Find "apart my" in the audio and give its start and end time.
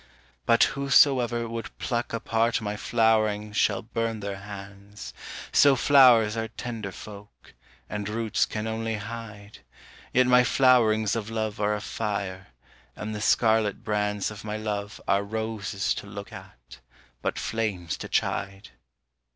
2.11-2.75